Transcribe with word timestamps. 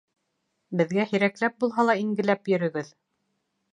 Беҙгә 0.79 1.05
һирәкләп 1.11 1.59
булһа 1.65 1.85
ла 1.91 1.97
ингеләп 2.05 2.51
йөрөгөҙ 2.55 2.91